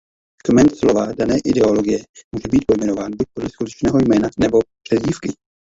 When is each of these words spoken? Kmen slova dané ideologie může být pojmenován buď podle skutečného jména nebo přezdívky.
Kmen 0.45 0.69
slova 0.69 1.13
dané 1.13 1.37
ideologie 1.45 1.97
může 2.35 2.47
být 2.51 2.65
pojmenován 2.67 3.11
buď 3.17 3.27
podle 3.33 3.49
skutečného 3.49 3.97
jména 4.07 4.29
nebo 4.39 4.59
přezdívky. 4.87 5.31